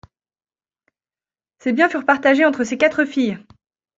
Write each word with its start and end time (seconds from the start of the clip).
Ses 1.59 1.73
biens 1.73 1.87
furent 1.87 2.07
partagés 2.07 2.43
entre 2.43 2.63
ses 2.63 2.75
quatre 2.79 3.05
filles. 3.05 3.37